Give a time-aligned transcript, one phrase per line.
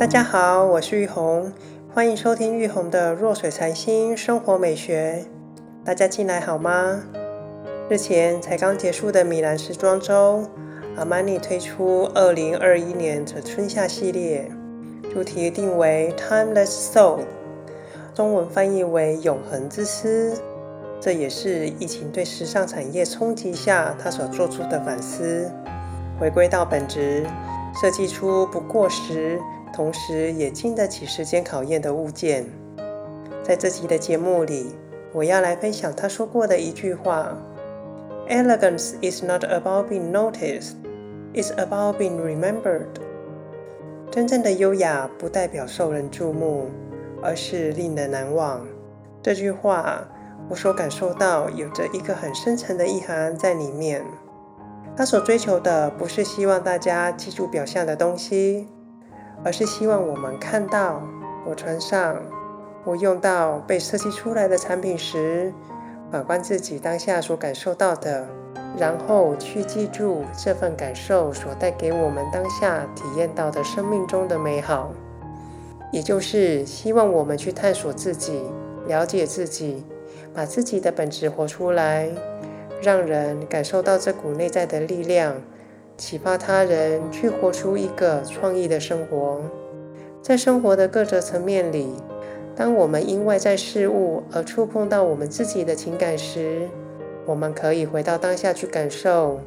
[0.00, 1.52] 大家好，我是玉红，
[1.92, 5.26] 欢迎收听玉红的弱水财星生活美学。
[5.84, 7.02] 大家进来好吗？
[7.90, 10.46] 日前才刚结束的米兰时装周，
[10.96, 14.50] 阿玛尼推出二零二一年的春夏系列，
[15.12, 17.18] 主题定为 Timeless Soul，
[18.14, 20.34] 中文翻译为永恒之思。
[20.98, 25.52] 这也是疫情对时尚产业冲击下他所做出的反思，
[26.18, 27.26] 回归到本质，
[27.78, 29.38] 设计出不过时。
[29.72, 32.46] 同时也经得起时间考验的物件。
[33.42, 34.74] 在这集的节目里，
[35.12, 37.36] 我要来分享他说过的一句话
[38.28, 40.74] ：“Elegance is not about being noticed,
[41.34, 42.86] it's about being remembered。”
[44.10, 46.66] 真正的优雅不代表受人注目，
[47.22, 48.66] 而是令人难忘。
[49.22, 50.08] 这句话，
[50.48, 54.04] 我所感受到有着一个很深层的意涵在里面。
[54.96, 58.66] 他所追求的不是希望大家记住表象的东西。
[59.44, 61.02] 而是希望我们看到
[61.46, 62.16] 我穿上、
[62.84, 65.52] 我用到被设计出来的产品时，
[66.10, 68.26] 反观自己当下所感受到的，
[68.78, 74.92] 然后去记住这份感受所带给我们当下体验到的生命中的美好。
[75.92, 78.42] 也就是希望我们去探索自己、
[78.86, 79.84] 了解自己，
[80.32, 82.08] 把自己的本质活出来，
[82.80, 85.34] 让人感受到这股内在的力量。
[86.00, 89.42] 启发他人去活出一个创意的生活，
[90.22, 91.92] 在生活的各个层面里，
[92.56, 96.70] 当我们因外在事物而触碰到我们自己的情感时，
[97.26, 99.40] 我们可以回到当下去感受，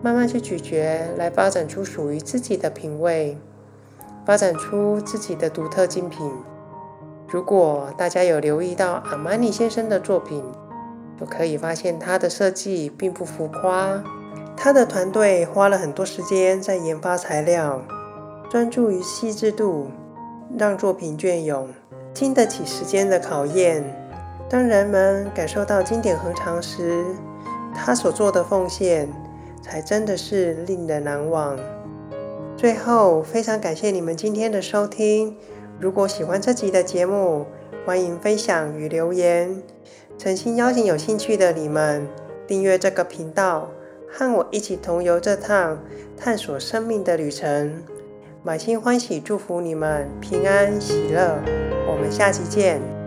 [0.00, 3.36] 慢慢去咀嚼，来发展出属于自己的品味，
[4.24, 6.30] 发展出自己的独特精品。
[7.26, 10.40] 如果大家有留意到阿玛尼先生的作品，
[11.18, 14.00] 就可以发现他的设计并不浮夸。
[14.62, 17.80] 他的团队花了很多时间在研发材料，
[18.50, 19.86] 专注于细致度，
[20.58, 21.66] 让作品隽永，
[22.12, 23.82] 经得起时间的考验。
[24.50, 27.06] 当人们感受到经典恒长时，
[27.74, 29.08] 他所做的奉献
[29.62, 31.58] 才真的是令人难忘。
[32.54, 35.38] 最后，非常感谢你们今天的收听。
[35.78, 37.46] 如果喜欢这集的节目，
[37.86, 39.62] 欢迎分享与留言。
[40.18, 42.06] 诚心邀请有兴趣的你们
[42.46, 43.70] 订阅这个频道。
[44.10, 45.78] 和我一起同游这趟
[46.16, 47.82] 探索生命的旅程，
[48.42, 51.38] 满心欢喜祝福你们平安喜乐。
[51.86, 52.99] 我们下期见。